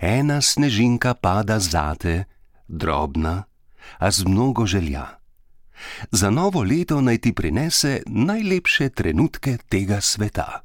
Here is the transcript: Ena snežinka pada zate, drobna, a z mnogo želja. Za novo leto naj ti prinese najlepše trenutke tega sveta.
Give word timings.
Ena 0.00 0.40
snežinka 0.40 1.12
pada 1.14 1.60
zate, 1.60 2.24
drobna, 2.68 3.44
a 4.00 4.10
z 4.10 4.24
mnogo 4.24 4.66
želja. 4.66 5.20
Za 6.12 6.30
novo 6.30 6.64
leto 6.64 7.00
naj 7.00 7.18
ti 7.18 7.32
prinese 7.32 8.00
najlepše 8.06 8.88
trenutke 8.88 9.58
tega 9.68 10.00
sveta. 10.00 10.64